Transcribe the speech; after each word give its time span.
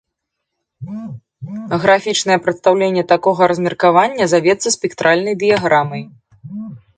Графічнае 1.83 2.37
прадстаўленне 2.45 3.03
такога 3.13 3.41
размеркавання 3.53 4.23
завецца 4.33 4.75
спектральнай 4.79 5.39
дыяграмай. 5.45 6.03